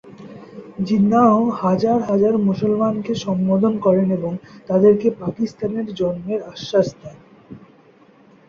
[0.87, 1.31] জিন্নাহ
[1.61, 4.31] হাজার হাজার মুসলমানকে সম্বোধন করেন এবং
[4.69, 7.17] তাদেরকে পাকিস্তানের জন্মের আশ্বাস দেন।